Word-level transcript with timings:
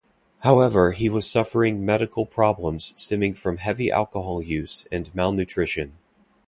However, 0.39 0.93
he 0.93 1.09
was 1.09 1.29
suffering 1.29 1.85
medical 1.85 2.25
problems 2.25 2.99
stemming 2.99 3.35
from 3.35 3.57
heavy 3.57 3.91
alcohol 3.91 4.41
use 4.41 4.87
and 4.91 5.13
malnutrition. 5.13 5.99